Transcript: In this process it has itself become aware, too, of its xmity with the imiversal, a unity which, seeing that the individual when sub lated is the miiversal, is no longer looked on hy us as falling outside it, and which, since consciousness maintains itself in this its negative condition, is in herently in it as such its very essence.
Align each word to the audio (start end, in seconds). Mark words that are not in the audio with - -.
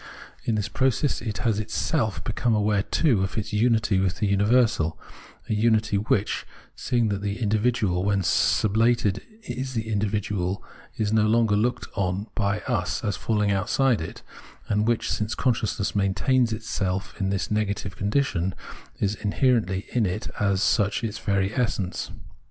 In 0.45 0.55
this 0.55 0.67
process 0.67 1.21
it 1.21 1.37
has 1.45 1.59
itself 1.59 2.23
become 2.23 2.55
aware, 2.55 2.81
too, 2.81 3.21
of 3.21 3.37
its 3.37 3.51
xmity 3.51 4.01
with 4.01 4.17
the 4.17 4.35
imiversal, 4.35 4.97
a 5.47 5.53
unity 5.53 5.95
which, 5.99 6.43
seeing 6.75 7.09
that 7.09 7.21
the 7.21 7.37
individual 7.37 8.03
when 8.03 8.23
sub 8.23 8.73
lated 8.77 9.19
is 9.43 9.75
the 9.75 9.83
miiversal, 9.95 10.57
is 10.97 11.13
no 11.13 11.27
longer 11.27 11.55
looked 11.55 11.85
on 11.93 12.25
hy 12.35 12.61
us 12.65 13.03
as 13.03 13.15
falling 13.15 13.51
outside 13.51 14.01
it, 14.01 14.23
and 14.67 14.87
which, 14.87 15.07
since 15.11 15.35
consciousness 15.35 15.95
maintains 15.95 16.51
itself 16.51 17.13
in 17.19 17.29
this 17.29 17.43
its 17.43 17.51
negative 17.51 17.95
condition, 17.95 18.55
is 18.99 19.13
in 19.13 19.33
herently 19.33 19.87
in 19.89 20.07
it 20.07 20.31
as 20.39 20.63
such 20.63 21.03
its 21.03 21.19
very 21.19 21.53
essence. 21.53 22.09